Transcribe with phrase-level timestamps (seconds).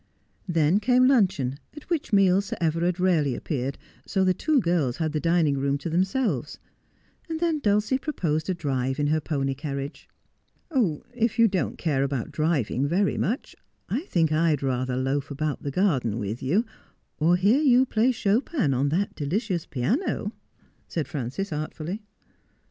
[0.47, 3.77] Then came luncheon, at which meal Sir Everard rarely appeared,
[4.07, 6.57] so the two girls had the dining room to themselves,
[7.29, 10.09] and then Dulcie proposed a drive in her pony carriage.
[10.71, 13.55] 'If you don't care about driving very much,
[13.89, 16.65] I think I'd rather loaf about the garden with you,
[17.19, 20.31] or hear you play Chopin on that delicious piano,'
[20.87, 22.01] said Frances artfully.